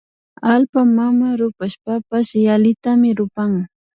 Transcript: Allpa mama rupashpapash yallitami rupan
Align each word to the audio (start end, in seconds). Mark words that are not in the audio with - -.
Allpa 0.51 0.81
mama 0.97 1.27
rupashpapash 1.39 2.31
yallitami 2.47 3.09
rupan 3.19 3.51